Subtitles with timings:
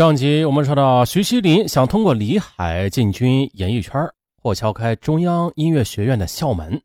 [0.00, 4.02] 上集我们说到，徐锡林想通过李海进军演艺圈
[4.42, 6.80] 或敲开中央音乐学院的校门，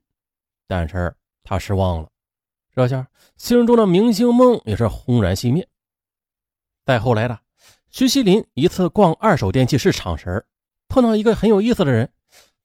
[0.68, 2.09] 但是他失望了。
[2.75, 3.07] 这下
[3.38, 5.65] 心中的明星梦也是轰然熄灭。
[6.86, 7.39] 再后来的，
[7.89, 10.45] 徐锡林一次逛二手电器市场时，
[10.89, 12.11] 碰到一个很有意思的人，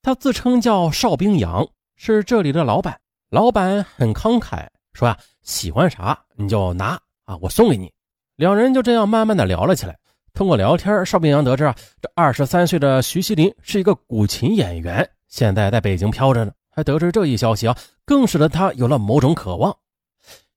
[0.01, 1.65] 他自称叫邵冰洋，
[1.95, 2.99] 是这里的老板。
[3.29, 7.89] 老板很慷慨，说呀，喜欢啥你就拿啊，我送给你。
[8.35, 9.97] 两人就这样慢慢的聊了起来。
[10.33, 16.51] 通过聊天，邵冰阳得知啊，这二十三岁的徐锡林是一个古琴演员，现在在北京飘着呢。
[16.73, 19.75] 还得知这一消息啊，更使得他有了某种渴望。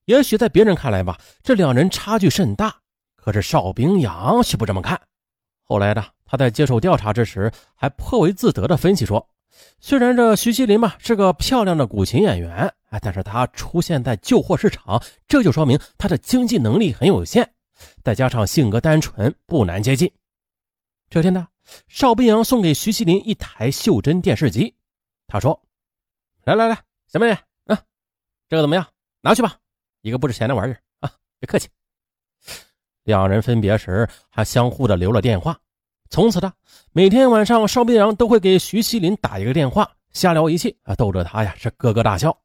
[0.04, 2.72] 也许在别人看来吧，这两人差距甚大，
[3.16, 5.00] 可是邵冰阳却不这么看。
[5.64, 9.28] 后来呢，他在接受调查之时，还颇为自得的分析说，
[9.80, 17.50] 虽然这徐锡林嘛是个漂亮的古琴演员，哎，但是他出现在旧货市场，这就说明他的经济能力很有限。
[18.02, 20.10] 再加上性格单纯，不难接近。
[21.10, 21.46] 这天呢，
[21.88, 24.74] 邵冰阳送给徐锡林一台袖珍电视机，
[25.26, 25.60] 他说
[26.44, 27.32] ：“来来来，小妹妹，
[27.66, 27.82] 啊，
[28.48, 28.86] 这个怎么样？
[29.20, 29.56] 拿去吧，
[30.02, 31.68] 一个不值钱的玩意儿啊，别客气。”
[33.04, 35.58] 两人分别时还相互的留了电话。
[36.10, 36.52] 从此呢，
[36.92, 42.36] 每天晚上邵冰阳都会给徐锡林打一个电话，瞎聊一切啊，逗着他呀是咯咯大笑。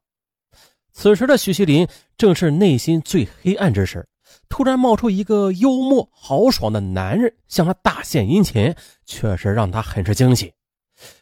[0.92, 4.06] 此时的徐锡林正是内心最黑暗之时。
[4.50, 8.74] 突然冒出一个幽默豪爽的男人向他大献殷勤，
[9.06, 10.52] 确实让他很是惊喜，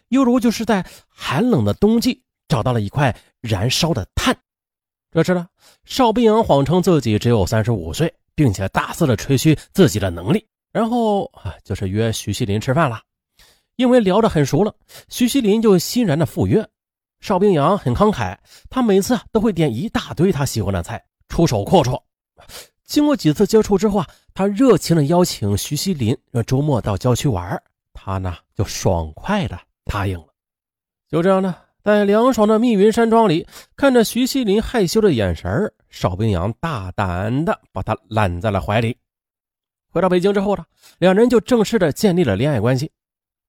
[0.08, 4.36] 犹如就是在寒冷的冬季找到了一块燃烧的炭。
[5.12, 5.46] 这时呢，
[5.84, 13.00] 邵冰阳谎称自己只有三十五岁，并且大肆的吹嘘自己的能力，然后啊就是约徐锡林吃饭了。
[13.76, 14.74] 因为聊得很熟了，
[15.08, 16.66] 徐锡林就欣然的赴约。
[17.20, 18.36] 邵冰阳很慷慨，
[18.70, 22.00] 他每次都会点一大堆他喜欢的菜，出手阔绰。
[22.88, 30.26] 经过几次接触之后啊，他热情的邀请徐锡林让周末到郊区玩，他呢就爽快的答应了。
[31.06, 33.46] 就这样呢，在凉爽的密云山庄里，
[33.76, 38.96] 看着徐锡林害羞的眼神邵冰洋大胆的把他揽在了怀里。
[39.90, 40.64] 回到北京之后呢，
[40.98, 42.90] 两人就正式的建立了恋爱关系。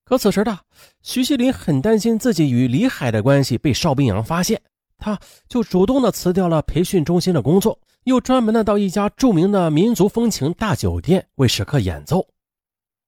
[0.04, 0.60] 可此时的
[1.02, 4.62] 徐锡林很担心自己与李海的关系被邵冰洋发现，
[4.98, 5.18] 他
[5.48, 7.80] 就主动的辞掉了培训中心的工作。
[8.04, 12.28] 又专门的到一家著名的民族风情大酒店为食客演奏。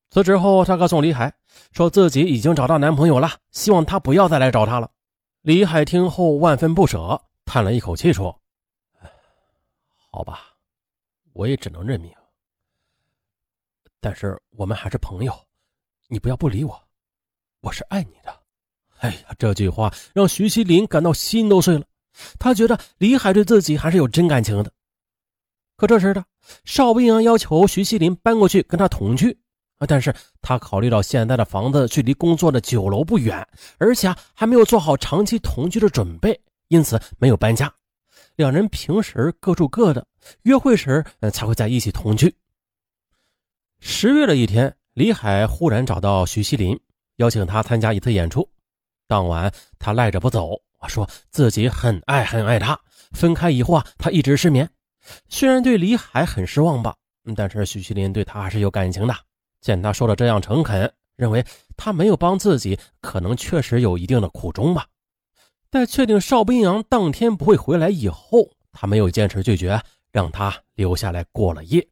[0.09, 1.33] 辞职后，他告诉李海，
[1.71, 4.91] 说自己已经找到男朋友了，希望他不要再来找他了。
[5.41, 8.37] 李海听后万分不舍，叹了一口气说
[10.11, 10.41] ：“好吧，
[11.33, 12.11] 我也只能认命。
[14.01, 15.33] 但是我们还是朋友，
[16.09, 16.77] 你不要不理我，
[17.61, 18.37] 我是爱你的。”
[18.99, 21.85] 哎呀，这句话让徐锡林感到心都碎了。
[22.37, 24.71] 他觉得李海对自己还是有真感情的。
[25.81, 26.23] 可这时的
[26.63, 29.35] 邵冰阳要求徐锡林搬过去跟他同居
[29.79, 33.43] 啊，但是他考虑到现在的房子距离工作的酒楼不远，
[33.79, 37.73] 而且啊还没有做好长期同居的准备，因此没有搬家。
[38.35, 40.05] 两人平时各住各的，
[40.43, 41.03] 约会时
[41.33, 42.31] 才会在一起同居。
[43.79, 46.79] 十月的一天，李海忽然找到徐锡林，
[47.15, 48.47] 邀请他参加一次演出。
[49.07, 50.51] 当晚，他赖着不走，
[50.87, 52.79] 说自己很爱很爱他。
[53.13, 54.69] 分开以后啊，他一直失眠。
[55.27, 56.95] 虽然对李海很失望吧，
[57.35, 59.15] 但是徐锡林对他还是有感情的。
[59.61, 61.45] 见他说的这样诚恳，认为
[61.77, 64.87] 他没有帮自己，可能确实有一定的苦衷吧。
[65.69, 69.81] 在确定邵冰洋当天不会回来以后，他没有坚持拒绝，
[70.11, 71.87] 让他留下来过了夜。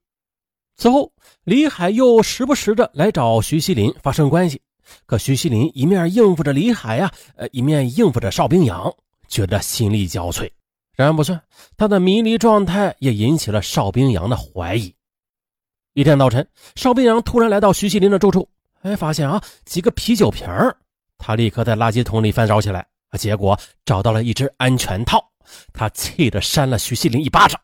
[0.76, 1.12] 此后，
[1.44, 4.62] 李海又时不时的来找徐锡林发生关系，
[5.06, 8.92] 可徐锡林一面应付着李海呀，呃，一面应付着邵冰洋，
[9.28, 10.50] 觉得心力交瘁。
[11.06, 11.42] 然不算，
[11.78, 14.94] 他的迷离状态也引起了邵冰阳的怀疑。
[15.94, 18.48] 一天早晨，邵冰阳突然来到徐锡林的住处，
[18.82, 20.48] 哎，发现啊几个啤酒瓶
[21.18, 22.86] 他立刻在垃圾桶里翻找起来，
[23.18, 25.24] 结果找到了一只安全套，
[25.74, 27.60] 他气得扇了徐锡林一巴掌。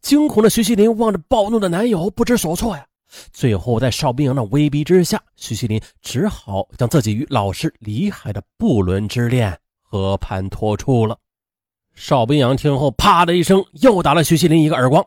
[0.00, 2.84] 惊恐的徐锡林望着暴怒的男友，不知所措呀。
[3.32, 11.16] 最后，在邵冰阳的威逼之下，徐锡林只好将自己与老师李海的不伦之恋和盘托出了。
[12.00, 15.04] 邵冰阳听后，啪的一声，又打了徐锡林一个耳光。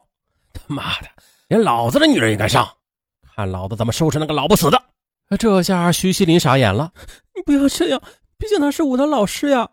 [0.53, 1.07] 他妈的，
[1.47, 2.69] 连老子的女人也敢上，
[3.33, 4.83] 看老子怎么收拾那个老不死的！
[5.39, 6.91] 这下徐锡林傻眼了。
[7.33, 8.01] 你不要这样，
[8.37, 9.69] 毕竟他是我的老师呀。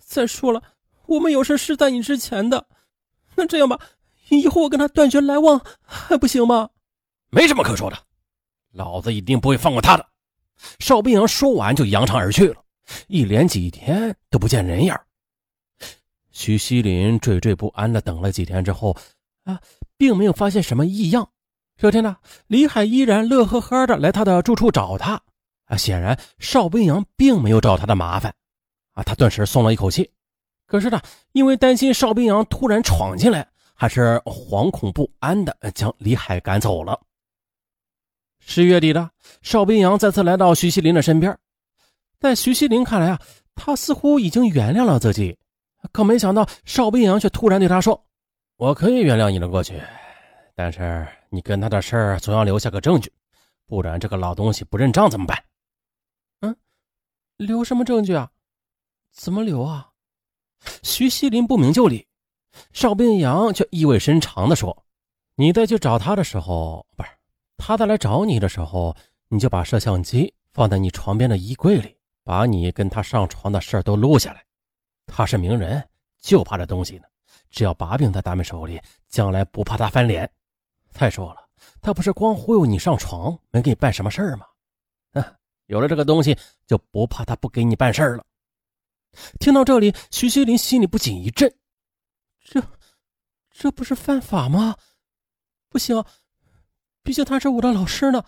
[0.00, 0.62] 再说了，
[1.06, 2.66] 我们有事是在你之前的。
[3.36, 3.78] 那这样吧，
[4.28, 6.68] 以后我跟他断绝来往，还不行吗？
[7.30, 7.96] 没什么可说的，
[8.72, 10.06] 老子一定不会放过他的。
[10.78, 12.56] 邵冰阳说完就扬长而去了，
[13.08, 14.94] 一连几天都不见人影。
[16.40, 18.96] 徐锡林惴惴不安的等了几天之后，
[19.44, 19.60] 啊，
[19.98, 21.28] 并没有发现什么异样。
[21.76, 22.16] 这天呢，
[22.46, 25.20] 李海依然乐呵呵的来他的住处找他。
[25.66, 28.34] 啊，显然邵冰阳并没有找他的麻烦。
[28.92, 30.10] 啊，他顿时松了一口气。
[30.66, 30.98] 可是呢，
[31.32, 36.98] 因为担心邵冰阳突然闯进来，还是惶恐不安的将李海赶走了。
[38.38, 39.10] 十月底的，
[39.42, 41.38] 邵冰阳再次来到徐锡林的身边。
[42.18, 43.20] 在徐锡林看来啊，
[43.54, 45.36] 他似乎已经原谅了自己。
[45.92, 48.04] 可没想到，邵冰阳却突然对他说
[48.56, 49.80] ：“我可以原谅你的过去，
[50.54, 53.12] 但是你跟他的事儿总要留下个证据，
[53.66, 55.42] 不然这个老东西不认账怎么办
[56.40, 56.54] ？”“嗯，
[57.36, 58.30] 留什么证据啊？
[59.12, 59.88] 怎么留啊？”
[60.82, 62.06] 徐锡林不明就里，
[62.72, 64.84] 邵冰阳却意味深长地说
[65.36, 67.08] ：“你再去找他的时候，不是
[67.56, 68.94] 他再来找你的时候，
[69.28, 74.44] 你就把摄像机放在你床边的衣柜里，把你跟他上床的事都录下来。
[75.10, 75.86] 他是名人，
[76.20, 77.04] 就怕这东西呢。
[77.50, 80.30] 只要把柄在咱们手里，将来不怕他翻脸。
[80.90, 81.48] 再说了，
[81.80, 84.46] 他不是光忽悠你上床，没给你办什么事儿吗？
[85.12, 85.34] 啊，
[85.66, 86.36] 有了这个东西，
[86.66, 88.24] 就不怕他不给你办事儿了。”
[89.40, 91.52] 听到这里，徐锡林心里不禁一震，
[92.44, 92.62] 这，
[93.50, 94.76] 这不是犯法吗？
[95.68, 96.02] 不行，
[97.02, 98.24] 毕竟他是我的老师呢，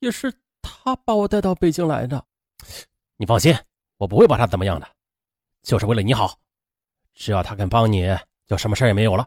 [0.00, 0.30] 也是
[0.60, 2.22] 他把我带到北京来的。
[3.16, 3.56] 你放心，
[3.96, 4.86] 我不会把他怎么样的，
[5.62, 6.38] 就是为了你好。
[7.14, 8.06] 只要他肯帮你，
[8.46, 9.26] 就什么事也没有了。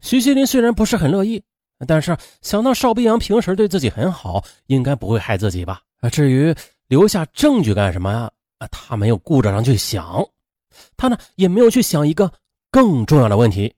[0.00, 1.42] 徐锡林虽然不是很乐意，
[1.86, 5.80] 但是想到邵冰阳平时对自己很好，应该不会害自己吧？
[6.10, 6.54] 至于
[6.88, 8.30] 留下证据干什么呀？
[8.58, 10.26] 啊，他没有顾着上去想，
[10.96, 12.32] 他呢也没有去想一个
[12.70, 13.74] 更重要的问题，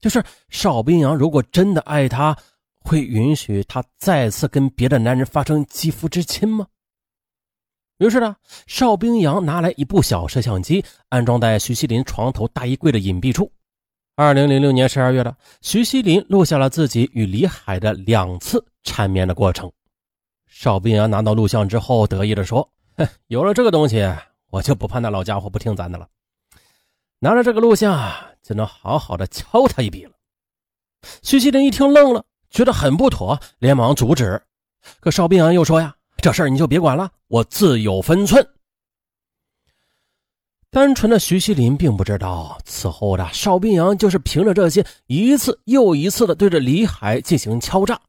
[0.00, 2.36] 就是邵冰阳如果真的爱他，
[2.80, 6.66] 会允许他再次跟别的男人发生肌肤之亲吗？
[8.02, 8.34] 于是呢，
[8.66, 13.52] 邵冰洋拿来一部小摄像机，安装在徐锡林床头大衣柜的隐蔽处。
[14.16, 19.70] 二零零六年十二月的，徐锡林录下了自己与李海的两次缠绵的过程。
[20.48, 22.68] 邵冰洋拿到录像之后，得意地说。
[23.28, 24.04] 有了这个东西，
[24.50, 26.08] 我就不怕那老家伙不听咱的了。
[27.20, 28.12] 拿着这个录像，
[28.42, 30.10] 就能好好的敲他一笔了。
[31.22, 34.42] 徐锡林一听愣了，觉得很不妥，连忙阻止。
[34.98, 38.48] 可邵冰洋又说：“呀，这事儿你就别管了，我自有分寸。”
[40.70, 48.00] 单纯的徐锡林并不知道，此后的邵冰阳就是凭着这些，一次又一次的对着李海进行敲诈。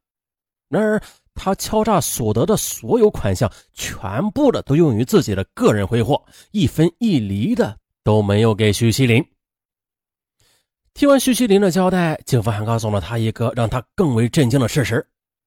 [0.70, 1.02] 然而。
[1.36, 9.20] 他敲诈所得的所有款项，全部的都用于自己的个人挥霍，一分一厘的都没有给徐锡林。
[10.94, 15.04] 听完徐锡林的交代，警方还告诉了他一个让他更为震惊的事实，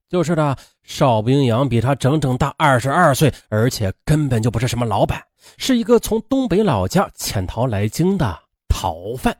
[0.09, 5.21] 就是呢，邵冰阳比他整整大二十二岁，而且根本就不是什么老板，
[5.57, 8.39] 是一个从东北老家潜逃来京的
[8.69, 9.35] 逃犯。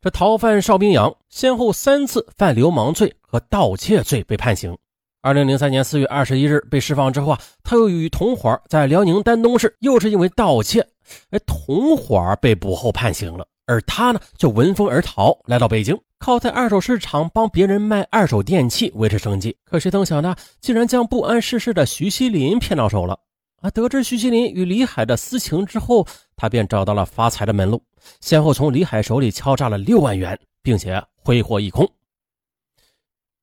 [0.00, 4.76] 这逃犯邵冰阳先后三次犯流氓罪和盗窃罪被判刑。
[5.22, 10.86] 二零零三年四月二十一日被释放之后啊，他又与同伙在辽宁丹东市又是因为盗窃，
[11.30, 19.56] 哎，同伙被捕后判刑了，而他呢就闻风而逃，来到北京，靠在二手市场帮别人卖二手电器维持生计。
[19.64, 23.18] 可谁曾想呢，竟然将不谙世事的徐锡林骗到手了
[23.60, 23.70] 啊！
[23.70, 27.82] 得知徐锡林与李海的私情之后，他便找到了发财的门路，
[28.20, 31.90] 先后从李海手里敲诈了六万元，并且挥霍一空。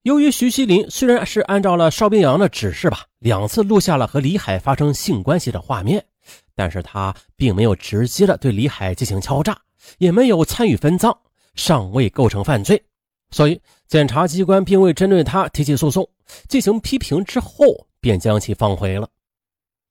[0.03, 6.05] 由于徐锡林虽然是按照了邵冰洋的指示吧，两次录下了和李海发生性关系的画面，
[6.55, 9.57] 但是他并没有直接的对李海进行敲诈，
[9.97, 11.15] 也没有参与分赃，
[11.55, 12.81] 尚未构成犯罪，
[13.31, 16.07] 所以检察机关并未针对他提起诉讼，
[16.47, 17.65] 进行批评之后
[17.99, 19.07] 便将其放回了。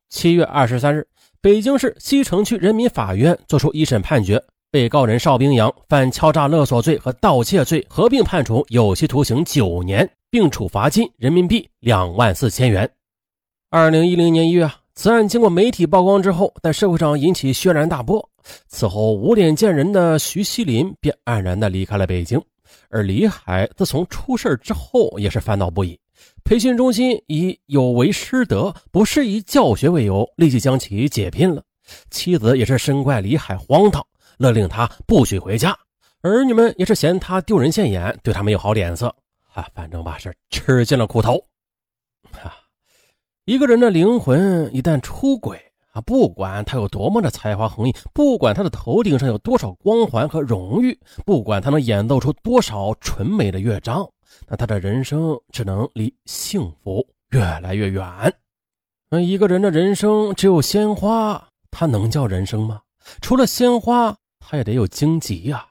[0.09, 1.07] 七月二十三日，
[1.41, 4.43] 北京市西城区人民法院作出一审判决。
[4.71, 12.91] 被告人邵冰洋犯敲诈勒索罪和盗窃罪，合并判处有期徒刑九年，并处罚金人民币两万四千元。
[13.69, 18.27] 二零一零年一月，此案经过媒体曝光之后，在社会上引起轩然大波。
[18.69, 22.43] 此后无脸见人的徐锡林便黯然的离开了北京，
[22.89, 25.99] 而李海自从出事之后也是烦恼不已。
[26.45, 31.63] 培训中心以有违师德、不适宜教学为由，立即将其解聘了。
[32.11, 34.05] 妻子也是深怪李海荒唐。
[34.39, 35.77] 勒令他不许回家，
[36.23, 39.15] 儿女们也是嫌他丢人现眼，对他没有好脸色
[39.53, 39.69] 啊。
[39.75, 41.37] 反正吧，是吃尽了苦头。
[42.43, 42.57] 啊，
[43.45, 45.61] 一个人的灵魂一旦出轨
[45.93, 54.07] 啊，不管他有多么的才华横溢，不管他的头顶上有多少光环和荣誉，不管他能演奏出多少纯美的乐章，
[54.49, 58.05] 那他的人生只能离幸福越来越远。
[59.09, 62.83] 那一个人的人生只有鲜花，他能叫人生吗？
[63.21, 64.17] 除了鲜花。
[64.45, 65.65] 他也得有荆棘呀，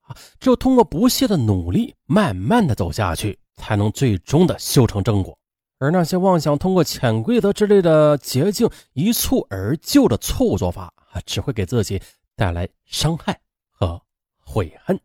[0.00, 5.38] 啊，只有通过不懈的努力，慢慢的走下去，才能最终的修成正果。
[5.78, 12.00] 而那些妄想通过潜规则之类的捷径一蹴而就的错误做法，啊，只会给自己
[12.34, 13.40] 带来伤害
[13.70, 14.00] 和
[14.38, 14.98] 悔恨。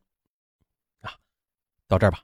[1.02, 1.12] 啊，
[1.88, 2.24] 到这儿吧。